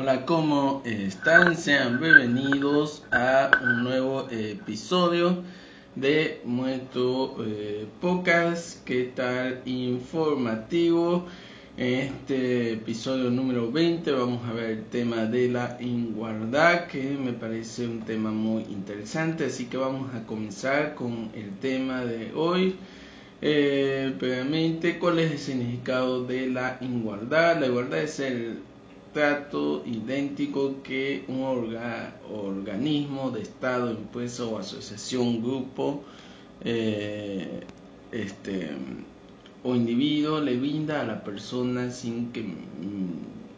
[0.00, 1.56] Hola, ¿cómo están?
[1.56, 5.42] Sean bienvenidos a un nuevo episodio
[5.96, 8.84] de nuestro eh, podcast.
[8.84, 9.60] ¿Qué tal?
[9.64, 11.26] Informativo.
[11.76, 17.32] En este episodio número 20 vamos a ver el tema de la igualdad, que me
[17.32, 19.46] parece un tema muy interesante.
[19.46, 22.76] Así que vamos a comenzar con el tema de hoy.
[23.42, 27.58] Eh, previamente, ¿cuál es el significado de la igualdad?
[27.58, 28.58] La igualdad es el
[29.12, 36.04] trato idéntico que un organismo de Estado, empresa o asociación, grupo
[36.62, 37.60] eh,
[38.12, 38.70] este,
[39.62, 42.44] o individuo le brinda a la persona sin que,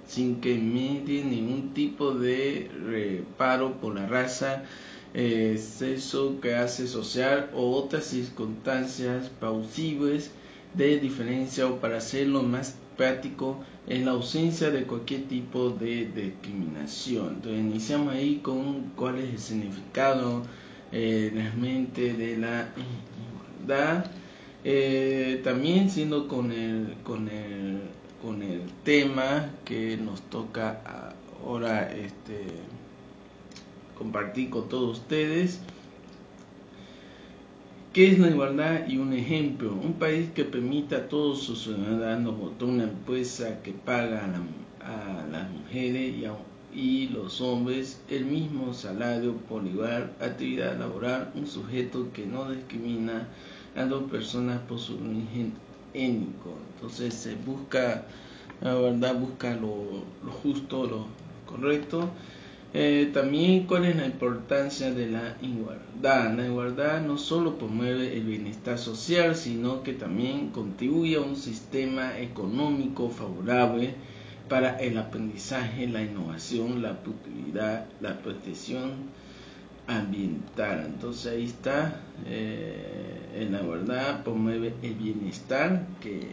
[0.07, 4.65] sin que medie ningún tipo de reparo por la raza,
[5.15, 10.31] eh, sexo, clase social o otras circunstancias plausibles
[10.75, 17.37] de diferencia o para hacerlo más práctico en la ausencia de cualquier tipo de discriminación.
[17.37, 20.43] Entonces iniciamos ahí con cuál es el significado
[20.93, 22.69] eh, realmente de la
[23.65, 24.05] igualdad.
[24.65, 27.81] Eh, también siendo con el, con, el,
[28.23, 32.49] con el tema que nos toca ahora este,
[33.97, 35.61] compartir con todos ustedes.
[37.93, 38.87] ¿Qué es la igualdad?
[38.87, 43.73] Y un ejemplo, un país que permita a todos sus ciudadanos votar una empresa que
[43.73, 44.33] paga
[44.81, 46.25] a, las mujeres y,
[46.73, 53.27] y, los hombres el mismo salario por igual actividad laboral, un sujeto que no discrimina
[53.75, 55.53] a dos personas por su origen
[55.93, 56.55] étnico.
[56.77, 58.07] Entonces se busca,
[58.61, 60.05] la verdad, busca lo
[60.45, 61.07] justo, lo
[61.45, 62.09] correcto
[62.73, 66.33] eh, también cuál es la importancia de la igualdad.
[66.37, 72.19] La igualdad no solo promueve el bienestar social, sino que también contribuye a un sistema
[72.19, 73.95] económico favorable
[74.49, 78.93] para el aprendizaje, la innovación, la productividad, la protección
[79.89, 80.85] ambiental.
[80.87, 86.29] Entonces ahí está, eh, la igualdad promueve el bienestar que,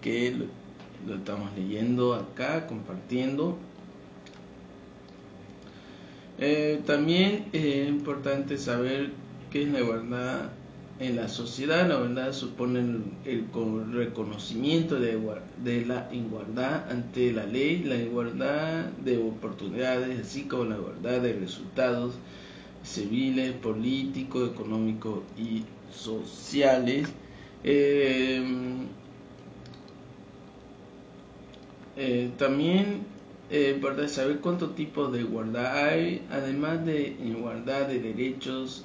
[0.00, 0.36] que
[1.06, 3.58] lo estamos leyendo acá, compartiendo
[6.38, 9.10] eh, también es importante saber
[9.50, 10.50] qué es la igualdad
[10.98, 11.88] en la sociedad.
[11.88, 12.80] La igualdad supone
[13.24, 13.44] el,
[13.92, 15.18] reconocimiento de,
[15.62, 21.32] de, la igualdad ante la ley, la igualdad de oportunidades, así como la igualdad de
[21.34, 22.14] resultados
[22.82, 27.08] civiles, políticos, económicos y sociales.
[27.64, 28.42] Eh,
[31.96, 33.15] eh, también
[33.48, 38.84] eh, para saber cuánto tipo de igualdad hay, además de igualdad de derechos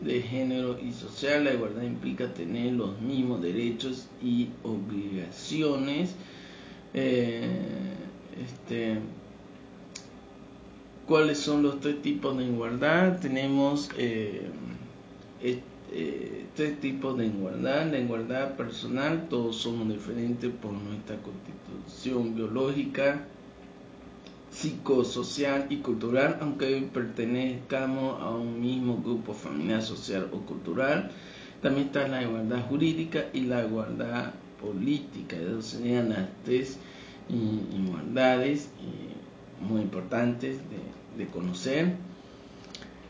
[0.00, 6.16] de género y social, la igualdad implica tener los mismos derechos y obligaciones.
[6.94, 7.94] Eh,
[8.42, 8.98] este,
[11.06, 13.20] ¿Cuáles son los tres tipos de igualdad?
[13.20, 14.48] Tenemos eh,
[16.56, 17.88] tres tipos de igualdad.
[17.88, 23.28] La igualdad personal, todos somos diferentes por nuestra constitución biológica
[24.52, 31.10] psicosocial y cultural, aunque pertenezcamos a un mismo grupo familiar, social o cultural.
[31.62, 35.36] También está la igualdad jurídica y la igualdad política.
[35.36, 36.78] Esas serían las tres
[37.28, 40.58] igualdades eh, muy importantes
[41.16, 41.94] de, conocer.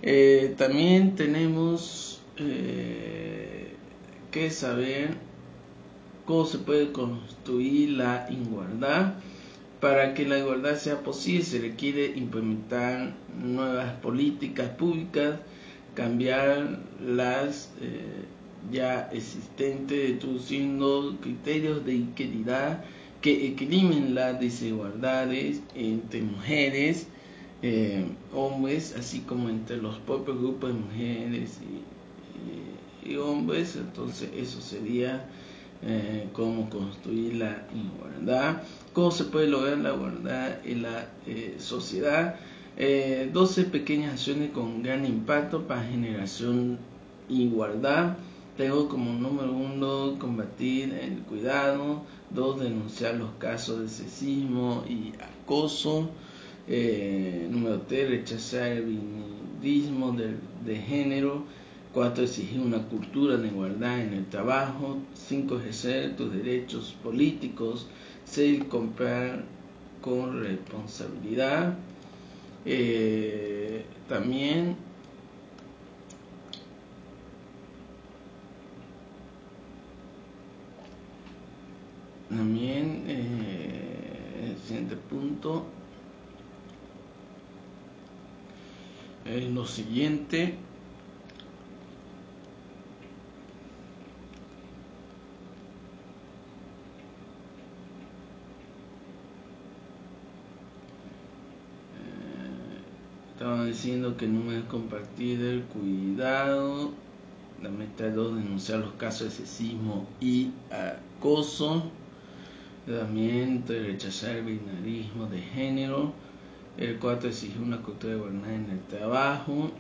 [0.03, 3.75] Eh, también tenemos eh,
[4.31, 5.15] que saber
[6.27, 9.15] cómo se puede construir la igualdad
[9.83, 15.41] para que la igualdad sea posible se requiere implementar nuevas políticas públicas,
[15.97, 18.23] cambiar las eh,
[18.71, 22.85] ya existentes, introduciendo criterios de equidad
[23.21, 27.09] que equilibren las desigualdades entre mujeres,
[27.63, 31.59] eh, hombres, así como entre los propios grupos de mujeres
[33.05, 33.75] y, hombres.
[33.75, 35.27] Entonces eso sería
[35.83, 42.37] eh, cómo construir la igualdad cómo se puede lograr la igualdad en la eh, sociedad.
[42.77, 46.79] 12 eh, pequeñas acciones con gran impacto para generación
[47.29, 48.17] igualdad.
[48.57, 55.13] Tengo como número uno combatir el cuidado, dos denunciar los casos de sexismo y
[55.43, 56.11] acoso,
[56.69, 60.37] eh, número tres rechazar el vinidismo de,
[60.67, 61.45] de género,
[61.95, 67.87] cuatro exigir una cultura de igualdad en el trabajo, cinco ejercer tus derechos políticos,
[68.25, 69.45] seguir comprar
[70.01, 71.75] con responsabilidad.
[72.65, 74.77] Eh, también
[82.29, 85.67] también eh, el siguiente punto
[89.25, 90.57] es lo siguiente
[103.43, 106.93] Estaban diciendo que no es compartir el cuidado.
[107.61, 111.91] La meta 2, denunciar los casos de sexismo y acoso.
[112.87, 116.13] También rechazar el binarismo de género.
[116.79, 119.73] El 4, exigir una cultura de igualdad en el trabajo.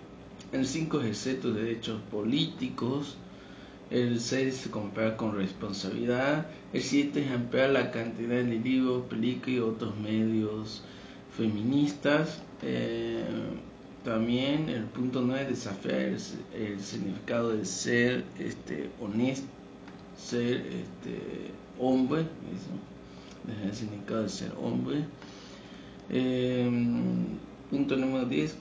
[0.50, 3.16] El 5, ejercer tus derechos políticos.
[3.90, 6.48] El 6, comprar con responsabilidad.
[6.72, 10.82] El 7, es ampliar la cantidad de libros, películas y otros medios
[11.36, 12.42] feministas.
[12.62, 13.24] Eh,
[14.04, 19.46] también el punto 9, desafiar el, significado de ser este, honesto,
[20.16, 22.26] ser este, hombre,
[23.64, 25.04] el significado de ser hombre.
[26.10, 26.68] Eh,
[27.70, 28.58] punto número 10,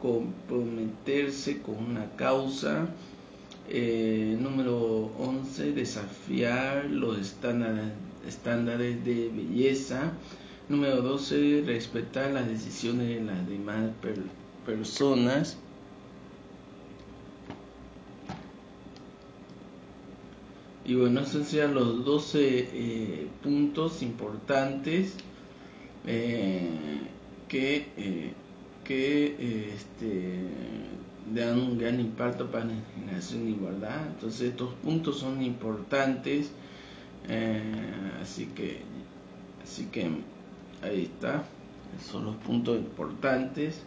[0.00, 2.88] comprometerse con una causa.
[3.68, 7.92] Eh, número 11, desafiar los estándares,
[8.26, 10.12] estándares de belleza.
[10.68, 13.88] Número 12, respetar las decisiones de las demás
[14.66, 15.56] personas.
[20.84, 25.14] Y bueno, esos serían los 12 eh, puntos importantes
[26.04, 26.68] eh,
[27.46, 28.32] que, eh,
[28.82, 30.48] que este,
[31.32, 34.04] dan un gran impacto para la generación de igualdad.
[34.08, 36.50] Entonces estos puntos son importantes.
[38.20, 38.80] así que
[39.62, 40.10] así que
[40.86, 41.44] Ahí está.
[41.98, 43.82] Esos son los puntos importantes.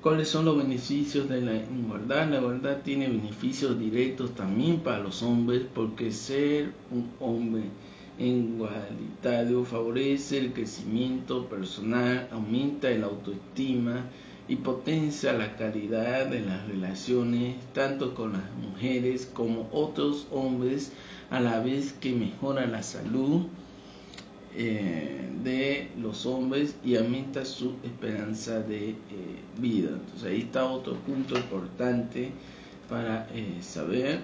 [0.00, 2.30] ¿Cuáles son los beneficios de la igualdad?
[2.30, 7.64] La igualdad tiene beneficios directos también para los hombres porque ser un hombre
[8.18, 14.04] igualitario favorece el crecimiento personal, aumenta la autoestima
[14.48, 20.92] y potencia la calidad de las relaciones tanto con las mujeres como otros hombres
[21.30, 23.46] a la vez que mejora la salud
[24.56, 28.96] eh, de los hombres y aumenta su esperanza de eh,
[29.58, 29.90] vida.
[29.90, 32.32] Entonces ahí está otro punto importante
[32.88, 34.20] para eh, saber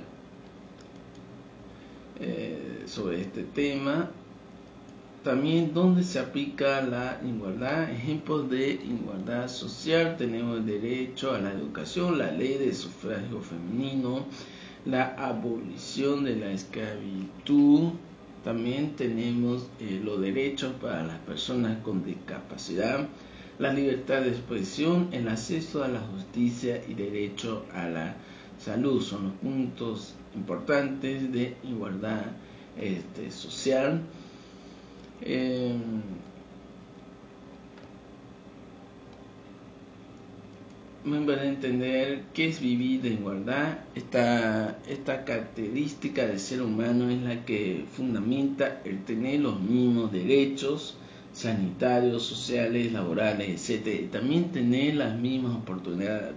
[2.87, 4.09] sobre este tema.
[5.25, 11.51] También donde se aplica la igualdad, ejemplos de igualdad social, tenemos el derecho a la
[11.51, 14.27] educación, la ley de sufragio femenino,
[14.85, 17.93] la abolición de la esclavitud,
[18.45, 23.09] también tenemos eh, los derechos para las personas con discapacidad,
[23.59, 28.15] la libertad de expresión, el acceso a la justicia y derecho a la
[28.59, 29.01] salud.
[29.01, 32.25] Son los puntos importantes de igualdad
[32.79, 34.03] este, social.
[35.23, 35.75] Eh,
[41.05, 43.79] muy a entender qué es vivir de igualdad.
[43.95, 50.97] Esta, esta característica del ser humano es la que fundamenta el tener los mismos derechos
[51.35, 54.11] sanitarios, sociales, laborales, etc.
[54.11, 56.33] también tener las mismas oportunidades,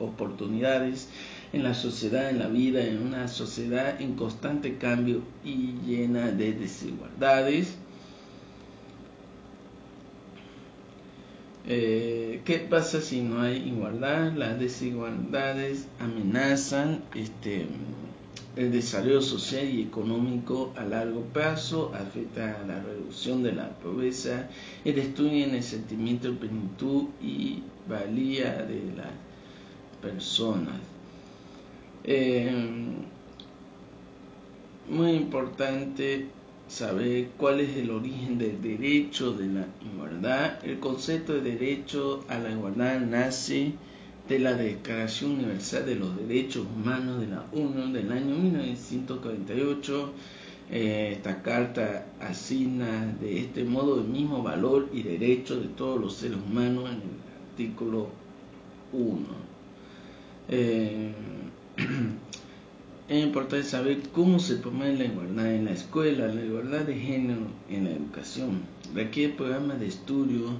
[0.00, 1.08] oportunidades
[1.52, 6.54] en la sociedad, en la vida, en una sociedad en constante cambio y llena de
[6.54, 7.76] desigualdades
[11.70, 14.32] Eh, ¿Qué pasa si no hay igualdad?
[14.32, 17.66] Las desigualdades amenazan este,
[18.56, 24.48] el desarrollo social y económico a largo plazo, afecta a la reducción de la pobreza
[24.82, 29.12] y destruyen el sentimiento de plenitud y valía de las
[30.00, 30.80] personas.
[32.04, 32.50] Eh,
[34.88, 36.28] muy importante
[36.68, 40.64] saber cuál es el origen del derecho de la igualdad.
[40.64, 43.72] El concepto de derecho a la igualdad nace
[44.28, 50.12] de la Declaración Universal de los Derechos Humanos de la ONU del año 1948.
[50.70, 56.14] Eh, esta carta asigna de este modo el mismo valor y derecho de todos los
[56.14, 57.02] seres humanos en el
[57.50, 58.10] artículo
[58.92, 59.48] 1.
[63.08, 67.46] es importante saber cómo se promueve la igualdad en la escuela, la igualdad de género
[67.70, 68.60] en la educación.
[68.94, 70.50] Requiere programas de estudio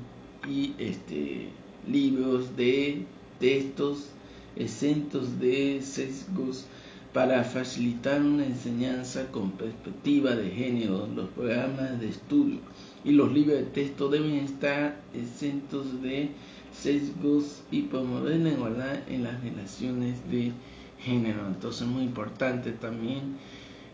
[0.49, 1.49] y este,
[1.87, 3.02] libros de
[3.38, 4.09] textos
[4.57, 6.64] exentos de sesgos
[7.12, 11.07] para facilitar una enseñanza con perspectiva de género.
[11.14, 12.61] Los programas de estudio
[13.05, 16.31] y los libros de texto deben estar exentos de
[16.72, 20.52] sesgos y promover la igualdad en las relaciones de
[20.98, 21.46] género.
[21.46, 23.37] Entonces es muy importante también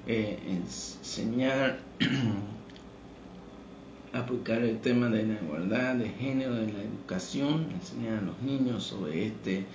[0.06, 1.80] eh, enseñar
[4.12, 8.84] aplicar el tema de la igualdad de género en la educación, enseñar a los niños
[8.84, 9.66] sobre este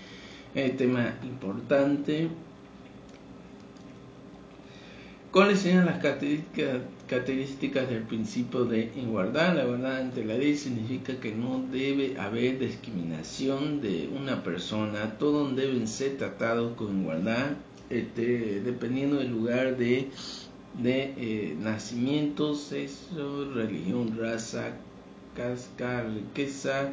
[0.77, 2.29] tema importante.
[5.32, 9.56] ¿Cuáles serían las características del principio de igualdad?
[9.56, 15.56] La igualdad ante la ley significa que no debe haber discriminación de una persona, todos
[15.56, 17.54] deben ser tratados con igualdad,
[17.89, 20.10] este, dependiendo del lugar de,
[20.84, 24.74] de eh, nacimiento, sexo, religión, raza,
[25.36, 26.92] casca, riqueza,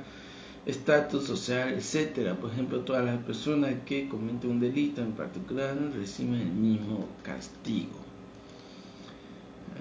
[0.65, 2.37] estatus social, etcétera.
[2.37, 8.06] Por ejemplo, todas las personas que cometen un delito en particular reciben el mismo castigo.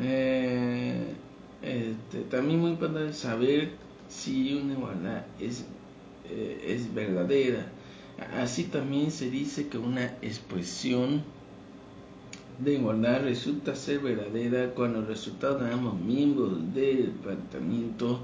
[0.01, 1.13] Eh,
[1.61, 3.71] este, también muy importante saber
[4.09, 5.65] si una igualdad es,
[6.29, 7.71] eh, es verdadera.
[8.33, 11.23] Así también se dice que una expresión
[12.59, 18.21] de igualdad resulta ser verdadera cuando el resultado de ambos miembros del planteamiento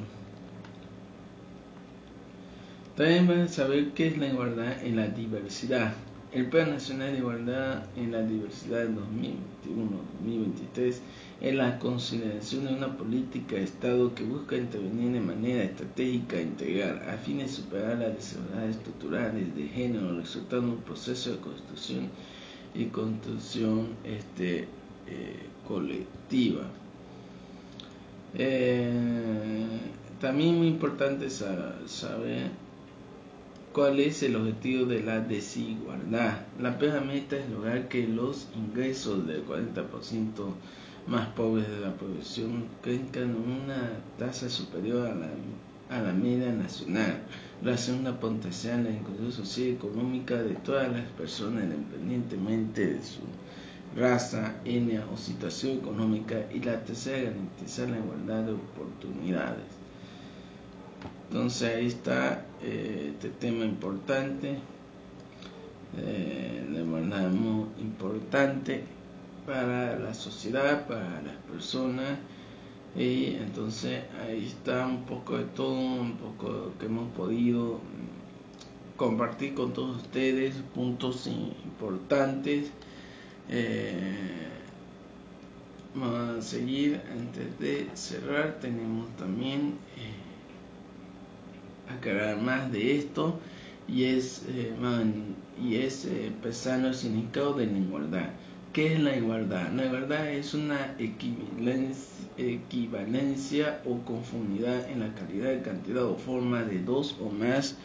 [2.96, 5.94] También van a saber qué es la igualdad en la diversidad.
[6.32, 8.90] El Plan Nacional de Igualdad en la Diversidad de
[10.76, 11.00] 2021-2023
[11.42, 16.44] es la consideración de una política de Estado que busca intervenir de manera estratégica e
[16.44, 22.10] integral a fin de superar las desigualdades estructurales de género, resultando un proceso de construcción
[22.76, 24.68] y construcción este,
[25.08, 26.62] eh, colectiva.
[28.36, 29.66] Eh,
[30.22, 32.52] también muy importante saber
[33.80, 36.42] ¿Cuál es el objetivo de la desigualdad?
[36.60, 40.28] La peor meta es lograr que los ingresos del 40%
[41.08, 45.30] más pobres de la población crezcan una tasa superior a la,
[45.98, 47.22] a la media nacional,
[47.62, 53.02] gracias a una potencial la inclusión social y económica de todas las personas independientemente de
[53.02, 53.22] su
[53.96, 59.70] raza, etnia o situación económica y la tercera garantizar la igualdad de oportunidades.
[61.30, 64.58] Entonces ahí está este tema importante,
[65.98, 68.84] eh, de verdad muy importante
[69.46, 72.18] para la sociedad, para las personas.
[72.96, 77.80] Y entonces ahí está un poco de todo, un poco que hemos podido
[78.98, 82.72] compartir con todos ustedes, puntos importantes.
[83.48, 84.48] Eh,
[85.96, 89.76] vamos a seguir, antes de cerrar tenemos también...
[89.98, 90.19] Eh,
[91.90, 93.40] aclarar más de esto
[93.88, 94.74] y es, eh,
[95.62, 98.30] y es eh, el significado de la igualdad.
[98.74, 99.72] ¿Qué es la igualdad?
[99.74, 100.96] La igualdad es una
[102.38, 107.76] equivalencia, o conformidad en la calidad, cantidad o forma de dos o más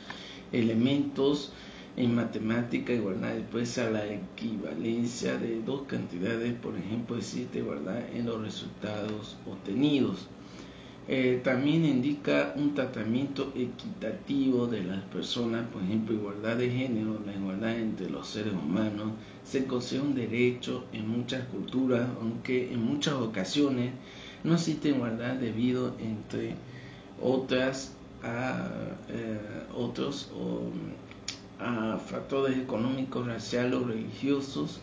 [0.52, 1.52] elementos
[1.96, 8.26] en matemática igualdad después a la equivalencia de dos cantidades por ejemplo existe igualdad en
[8.26, 10.26] los resultados obtenidos
[11.06, 17.34] eh, también indica un tratamiento equitativo de las personas, por ejemplo, igualdad de género, la
[17.34, 19.12] igualdad entre los seres humanos,
[19.44, 23.92] se considera un derecho en muchas culturas, aunque en muchas ocasiones
[24.44, 26.54] no existe igualdad debido entre
[27.20, 27.92] otras
[28.23, 28.66] a
[29.11, 29.38] eh,
[29.76, 30.30] otros
[31.61, 34.80] a factores económicos, raciales o religiosos.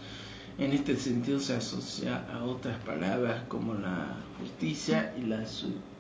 [0.60, 5.91] En este sentido se asocia a otras palabras como la justicia y la solidaridad.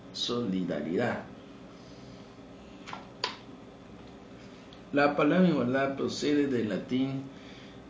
[4.94, 7.22] La palabra igualdad procede del latín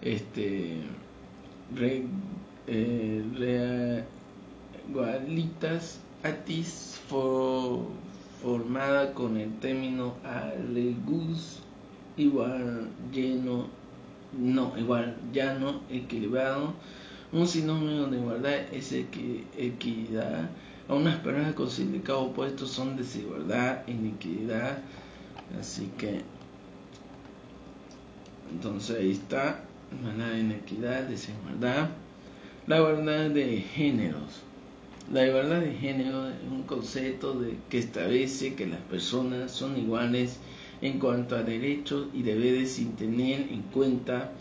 [0.02, 0.84] este,
[1.76, 2.04] re,
[2.68, 4.04] eh,
[6.24, 11.60] atis formada con el término alegus
[12.18, 13.68] igual lleno
[14.38, 16.74] no igual llano equilibrado.
[17.34, 20.50] Un sinónimo de igualdad es equidad
[20.92, 24.80] a unas personas con significado opuesto son desigualdad, iniquidad.
[25.58, 26.22] Así que,
[28.52, 31.92] entonces ahí está, de inequidad, desigualdad.
[32.68, 34.42] La igualdad de géneros.
[35.14, 40.40] La igualdad de género es un concepto de, que establece que las personas son iguales
[40.82, 44.32] en cuanto a derechos y deberes sin tener en cuenta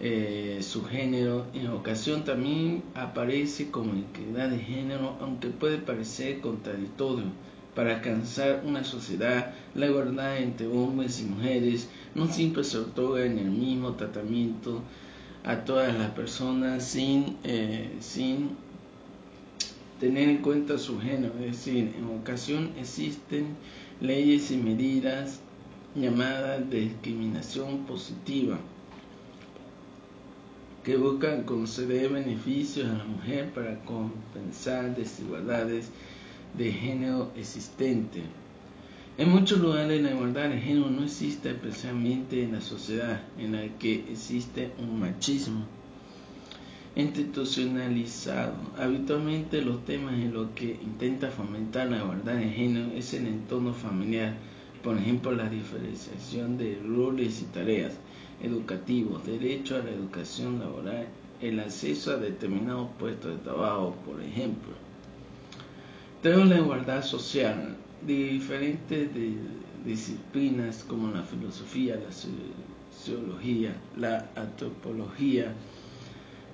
[0.00, 1.46] eh, su género.
[1.54, 7.26] En ocasión también aparece como equidad de género, aunque puede parecer contradictorio.
[7.74, 13.38] Para alcanzar una sociedad, la igualdad entre hombres y mujeres no siempre se otorga en
[13.38, 14.80] el mismo tratamiento
[15.42, 18.50] a todas las personas sin, eh, sin
[19.98, 23.56] tener en cuenta su género, es decir, en ocasión existen
[24.00, 25.40] leyes y medidas
[25.96, 28.58] llamadas discriminación positiva
[30.84, 35.88] que buscan conceder beneficios a la mujer para compensar desigualdades
[36.58, 38.22] de género existentes.
[39.16, 43.78] En muchos lugares la igualdad de género no existe, especialmente en la sociedad en la
[43.78, 45.64] que existe un machismo
[46.96, 48.54] institucionalizado.
[48.78, 53.72] Habitualmente los temas en los que intenta fomentar la igualdad de género es el entorno
[53.72, 54.34] familiar,
[54.82, 57.94] por ejemplo la diferenciación de roles y tareas
[58.42, 61.06] educativos, derecho a la educación laboral,
[61.40, 64.72] el acceso a determinados puestos de trabajo, por ejemplo.
[66.22, 67.76] Tenemos la igualdad social
[68.06, 69.08] diferentes
[69.84, 72.12] disciplinas como la filosofía, la
[72.92, 75.52] sociología, la antropología,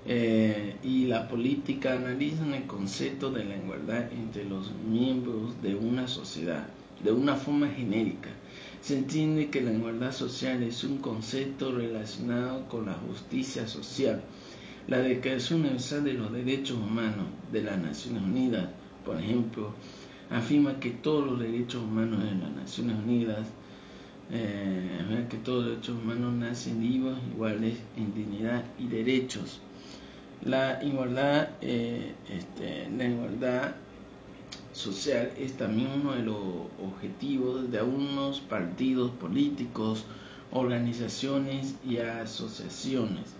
[0.06, 6.08] eh, y la política analizan el concepto de la igualdad entre los miembros de una
[6.08, 6.66] sociedad
[7.04, 8.30] de una forma genérica.
[8.80, 14.22] Se entiende que la igualdad social es un concepto relacionado con la justicia social.
[14.88, 18.68] La Declaración Universal de los Derechos Humanos de las Naciones Unidas,
[19.04, 19.72] por ejemplo,
[20.30, 23.46] afirma que todos los derechos humanos de las Naciones Unidas,
[24.30, 29.60] eh, que todos los derechos humanos nacen vivos, iguales en dignidad y derechos
[30.44, 33.74] la igualdad, eh, este, la igualdad
[34.80, 36.38] social es también uno de los
[36.82, 40.04] objetivos de algunos partidos políticos,
[40.52, 43.34] organizaciones y asociaciones.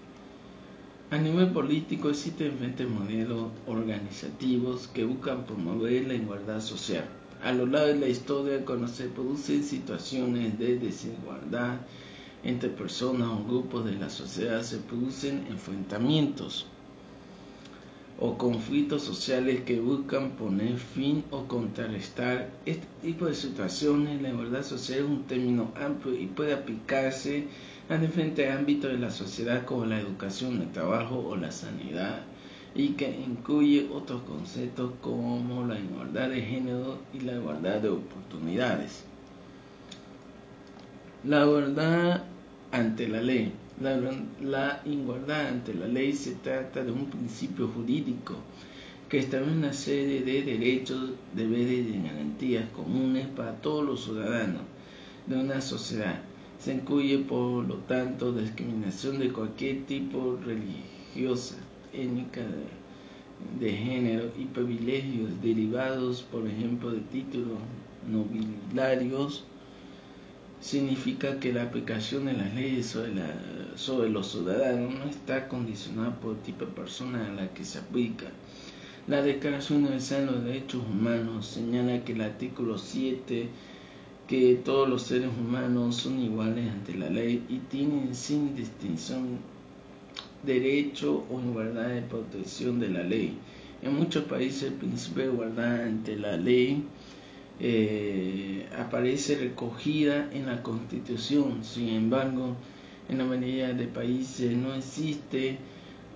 [1.10, 7.06] A nivel político existen diferentes modelos organizativos que buscan promover la igualdad social.
[7.42, 11.80] A lo largo de la historia, cuando se producen situaciones de desigualdad
[12.44, 16.66] entre personas o grupos de la sociedad, se producen enfrentamientos
[18.20, 24.20] o conflictos sociales que buscan poner fin o contrarrestar este tipo de situaciones.
[24.20, 27.46] La igualdad social es un término amplio y puede aplicarse
[27.88, 32.20] a diferentes ámbitos de la sociedad como la educación, el trabajo o la sanidad
[32.74, 39.04] y que incluye otros conceptos como la igualdad de género y la igualdad de oportunidades.
[41.24, 42.24] La igualdad
[42.70, 43.52] ante la ley.
[43.80, 48.34] La, igualdad ante la ley se trata de un principio jurídico
[49.08, 54.60] que establece una serie de derechos, deberes y garantías comunes para todos los ciudadanos
[55.26, 56.20] de una sociedad.
[56.58, 61.56] Se incluye, por lo tanto, discriminación de cualquier tipo religiosa,
[61.94, 62.42] étnica,
[63.58, 67.58] de género y privilegios derivados, por ejemplo, de títulos
[68.06, 69.44] nobiliarios
[70.60, 72.86] significa que la aplicación de las leyes
[73.76, 77.78] sobre, los ciudadanos no está condicionada por el tipo de persona a la que se
[77.78, 78.26] aplica.
[79.06, 83.48] La Declaración Universal de los Derechos Humanos señala que el artículo 7
[84.28, 89.38] que todos los seres humanos son iguales ante la ley y tienen sin distinción
[90.44, 93.36] derecho o igualdad de protección de la ley.
[93.82, 96.84] En muchos países el principio de igualdad ante la ley
[97.60, 101.62] eh, aparece recogida en la Constitución.
[101.62, 102.56] Sin embargo,
[103.08, 105.58] en la mayoría de países no existe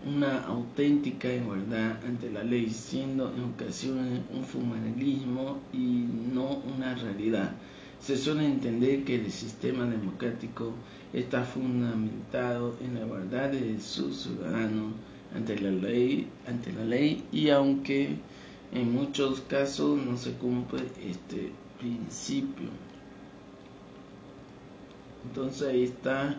[0.06, 7.52] una auténtica igualdad ante la ley, siendo en ocasiones un formalismo y no una realidad.
[8.00, 10.72] Se suele entender que el sistema democrático
[11.12, 14.92] está fundamentado en la igualdad de sus ciudadanos
[15.34, 18.16] ante la ley, ante la ley y aunque
[18.74, 22.68] en muchos casos no se cumple este principio.
[25.24, 26.36] Entonces ahí está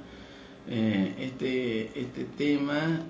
[0.68, 3.02] eh, este, este tema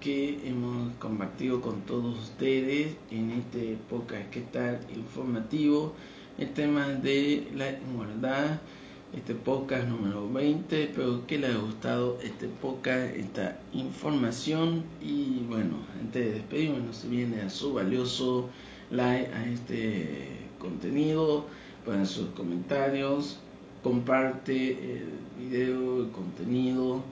[0.00, 5.94] que hemos compartido con todos ustedes en este podcast que está informativo,
[6.36, 8.60] el tema de la igualdad,
[9.14, 14.82] este podcast número 20, espero que les haya gustado este podcast, esta información.
[15.00, 18.50] Y bueno, antes de despedirme no se viene a su valioso
[18.94, 20.28] like a este
[20.58, 21.46] contenido,
[21.84, 23.38] ponen sus comentarios,
[23.82, 27.02] comparte el video, el contenido,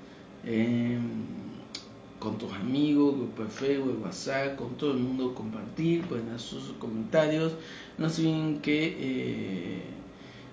[2.19, 6.77] con tus amigos, grupo de Facebook, WhatsApp, con todo el mundo compartir, pueden hacer sus
[6.79, 7.53] comentarios.
[7.99, 8.23] No se
[8.63, 9.83] que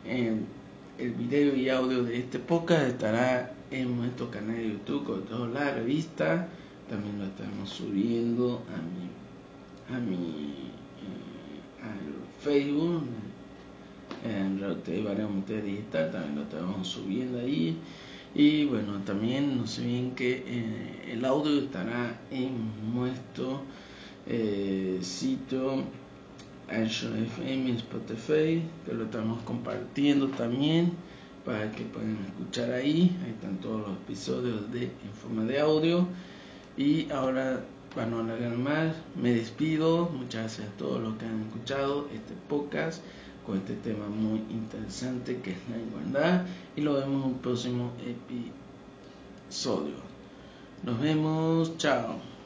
[0.05, 0.39] eh,
[0.97, 5.47] el video y audio de este podcast estará en nuestro canal de YouTube, con toda
[5.47, 6.47] la revista.
[6.89, 10.78] También lo estamos subiendo a mi, a mi eh,
[11.83, 13.03] al Facebook,
[14.23, 17.77] en la Digital, también lo estamos subiendo ahí.
[18.35, 23.61] Y bueno, también no sé bien que eh, el audio estará en nuestro
[24.27, 25.83] eh, sitio
[26.69, 30.91] Anchor FM Spotify, que lo estamos compartiendo también
[31.43, 33.17] para que puedan escuchar ahí.
[33.23, 36.07] Ahí están todos los episodios de en forma de audio.
[36.77, 40.09] Y ahora, para no alargar más, me despido.
[40.09, 43.01] Muchas gracias a todos los que han escuchado este podcast
[43.45, 47.91] con este tema muy interesante que es la igualdad y lo vemos en un próximo
[49.49, 49.95] episodio.
[50.83, 52.38] Nos vemos, chao.